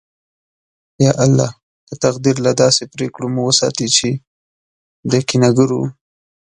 یا 1.05 1.11
الله! 1.25 1.49
د 1.87 1.89
تقدیر 2.03 2.35
له 2.45 2.51
داسې 2.61 2.83
پرېکړو 2.93 3.25
مو 3.33 3.41
وساتې 3.49 3.87
چې 3.97 4.09
د 5.09 5.11
کینه 5.27 5.49
گرو 5.57 5.81